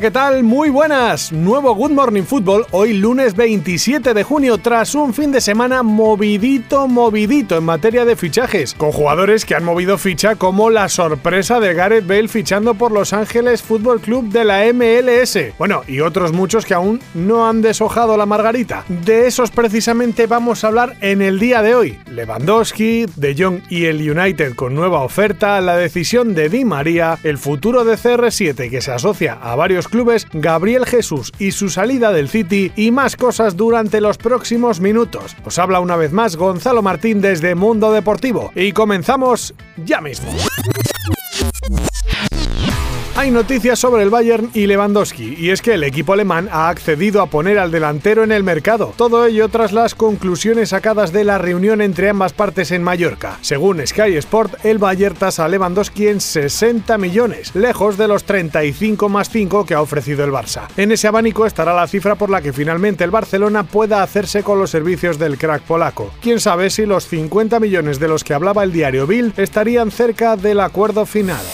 [0.00, 0.42] ¿Qué tal?
[0.42, 1.30] Muy buenas.
[1.30, 6.88] Nuevo Good Morning Football hoy lunes 27 de junio tras un fin de semana movidito,
[6.88, 11.74] movidito en materia de fichajes, con jugadores que han movido ficha como la sorpresa de
[11.74, 15.56] Gareth Bale fichando por Los Ángeles Fútbol Club de la MLS.
[15.58, 18.84] Bueno, y otros muchos que aún no han deshojado la margarita.
[18.88, 21.98] De esos precisamente vamos a hablar en el día de hoy.
[22.10, 27.38] Lewandowski, De Jong y el United con nueva oferta, la decisión de Di María, el
[27.38, 32.28] futuro de CR7 que se asocia a varios clubes, Gabriel Jesús y su salida del
[32.28, 35.36] City y más cosas durante los próximos minutos.
[35.44, 40.30] Os habla una vez más Gonzalo Martín desde Mundo Deportivo y comenzamos ya mismo.
[43.16, 47.22] Hay noticias sobre el Bayern y Lewandowski, y es que el equipo alemán ha accedido
[47.22, 48.92] a poner al delantero en el mercado.
[48.96, 53.38] Todo ello tras las conclusiones sacadas de la reunión entre ambas partes en Mallorca.
[53.40, 59.08] Según Sky Sport, el Bayern tasa a Lewandowski en 60 millones, lejos de los 35
[59.08, 60.66] más 5 que ha ofrecido el Barça.
[60.76, 64.58] En ese abanico estará la cifra por la que finalmente el Barcelona pueda hacerse con
[64.58, 66.12] los servicios del crack polaco.
[66.20, 70.36] Quién sabe si los 50 millones de los que hablaba el diario Bill estarían cerca
[70.36, 71.44] del acuerdo final.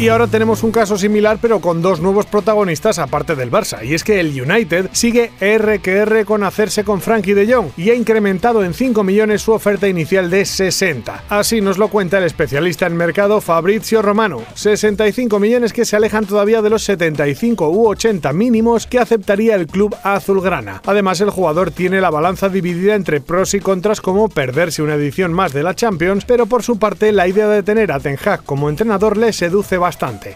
[0.00, 3.94] Y ahora tenemos un caso similar pero con dos nuevos protagonistas aparte del Barça, y
[3.94, 7.90] es que el United sigue R que R con hacerse con Frankie de Jong y
[7.90, 11.24] ha incrementado en 5 millones su oferta inicial de 60.
[11.28, 16.26] Así nos lo cuenta el especialista en mercado Fabrizio Romano, 65 millones que se alejan
[16.26, 20.80] todavía de los 75 u 80 mínimos que aceptaría el club azulgrana.
[20.86, 25.32] Además el jugador tiene la balanza dividida entre pros y contras como perderse una edición
[25.32, 28.44] más de la Champions, pero por su parte la idea de tener a Ten Hag
[28.44, 29.87] como entrenador le seduce bastante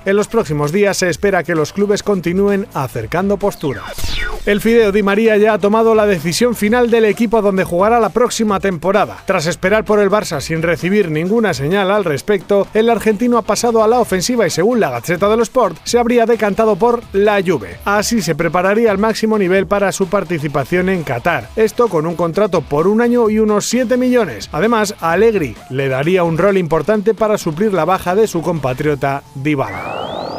[0.05, 3.93] En los próximos días se espera que los clubes continúen acercando posturas.
[4.45, 8.09] El Fideo Di María ya ha tomado la decisión final del equipo donde jugará la
[8.09, 9.19] próxima temporada.
[9.25, 13.85] Tras esperar por el Barça sin recibir ninguna señal al respecto, el argentino ha pasado
[13.85, 17.41] a la ofensiva y según la Gaceta de los Sport se habría decantado por la
[17.41, 17.77] Juve.
[17.85, 21.49] Así se prepararía al máximo nivel para su participación en Qatar.
[21.55, 24.49] Esto con un contrato por un año y unos 7 millones.
[24.51, 29.23] Además, Allegri le daría un rol importante para suplir la baja de su compatriota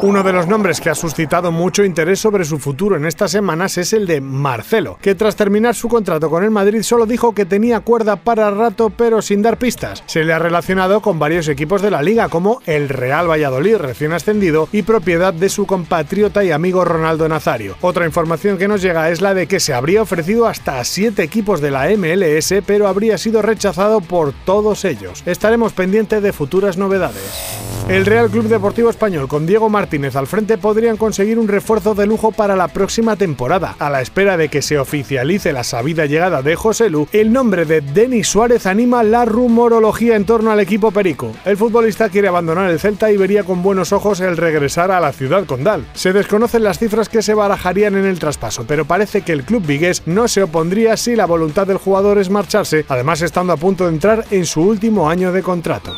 [0.02, 3.78] uno de los nombres que ha suscitado mucho interés sobre su futuro en estas semanas
[3.78, 7.46] es el de Marcelo, que tras terminar su contrato con el Madrid solo dijo que
[7.46, 10.02] tenía cuerda para rato pero sin dar pistas.
[10.06, 14.12] Se le ha relacionado con varios equipos de la liga como el Real Valladolid recién
[14.12, 17.76] ascendido y propiedad de su compatriota y amigo Ronaldo Nazario.
[17.80, 21.62] Otra información que nos llega es la de que se habría ofrecido hasta siete equipos
[21.62, 25.22] de la MLS pero habría sido rechazado por todos ellos.
[25.24, 27.73] Estaremos pendientes de futuras novedades.
[27.88, 32.06] El Real Club Deportivo Español con Diego Martínez al frente podrían conseguir un refuerzo de
[32.06, 33.76] lujo para la próxima temporada.
[33.78, 37.66] A la espera de que se oficialice la sabida llegada de José Lu, el nombre
[37.66, 41.30] de Denis Suárez anima la rumorología en torno al equipo perico.
[41.44, 45.12] El futbolista quiere abandonar el Celta y vería con buenos ojos el regresar a la
[45.12, 45.84] ciudad condal.
[45.92, 49.62] Se desconocen las cifras que se barajarían en el traspaso, pero parece que el club
[49.66, 53.84] vigués no se opondría si la voluntad del jugador es marcharse, además estando a punto
[53.84, 55.92] de entrar en su último año de contrato.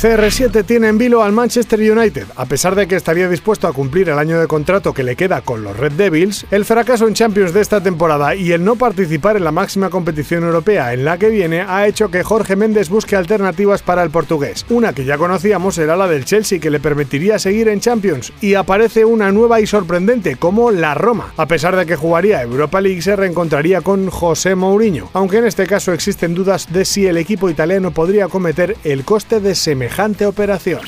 [0.00, 2.26] CR7 tiene en al Manchester United.
[2.36, 5.40] A pesar de que estaría dispuesto a cumplir el año de contrato que le queda
[5.40, 9.38] con los Red Devils, el fracaso en Champions de esta temporada y el no participar
[9.38, 13.16] en la máxima competición europea en la que viene ha hecho que Jorge Méndez busque
[13.16, 14.66] alternativas para el portugués.
[14.68, 18.52] Una que ya conocíamos era la del Chelsea que le permitiría seguir en Champions y
[18.54, 21.32] aparece una nueva y sorprendente como la Roma.
[21.38, 25.66] A pesar de que jugaría Europa League se reencontraría con José Mourinho, aunque en este
[25.66, 30.80] caso existen dudas de si el equipo italiano podría cometer el coste de semejante operación.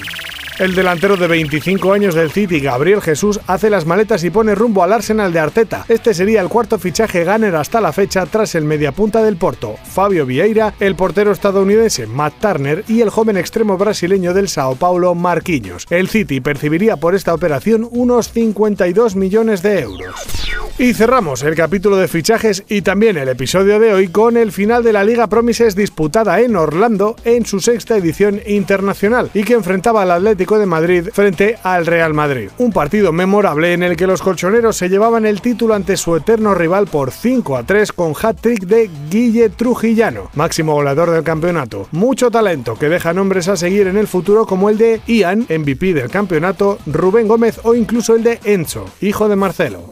[0.60, 4.82] El delantero de 25 años del City, Gabriel Jesús, hace las maletas y pone rumbo
[4.82, 5.87] al Arsenal de Arteta.
[5.88, 10.26] Este sería el cuarto fichaje Gunner hasta la fecha tras el mediapunta del Porto, Fabio
[10.26, 15.87] Vieira, el portero estadounidense Matt Turner y el joven extremo brasileño del Sao Paulo, Marquinhos.
[15.88, 20.40] El City percibiría por esta operación unos 52 millones de euros.
[20.81, 24.82] Y cerramos el capítulo de fichajes y también el episodio de hoy con el final
[24.82, 30.02] de la Liga Promises disputada en Orlando en su sexta edición internacional y que enfrentaba
[30.02, 30.11] al
[30.58, 32.50] De Madrid frente al Real Madrid.
[32.58, 36.55] Un partido memorable en el que los colchoneros se llevaban el título ante su eterno
[36.55, 41.88] rival por 5 a 3 con hat-trick de Guille Trujillano, máximo goleador del campeonato.
[41.93, 45.94] Mucho talento que deja nombres a seguir en el futuro como el de Ian, MVP
[45.94, 49.88] del campeonato, Rubén Gómez o incluso el de Enzo, hijo de Marcelo.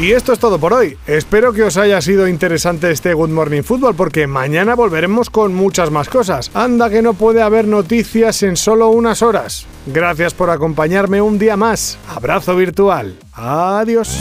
[0.00, 0.96] Y esto es todo por hoy.
[1.06, 5.90] Espero que os haya sido interesante este Good Morning Football porque mañana volveremos con muchas
[5.90, 6.50] más cosas.
[6.54, 9.66] Anda que no puede haber noticias en solo unas horas.
[9.84, 11.98] Gracias por acompañarme un día más.
[12.08, 13.18] Abrazo virtual.
[13.34, 14.18] Adiós.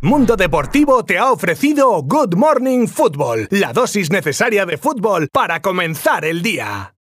[0.00, 6.24] Mundo Deportivo te ha ofrecido Good Morning Football, la dosis necesaria de fútbol para comenzar
[6.24, 6.94] el día.